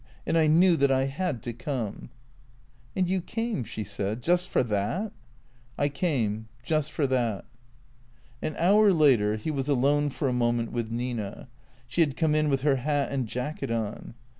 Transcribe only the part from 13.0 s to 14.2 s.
and jacket on.